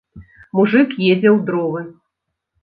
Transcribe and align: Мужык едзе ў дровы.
Мужык 0.59 0.89
едзе 1.11 1.29
ў 1.35 1.39
дровы. 1.51 1.81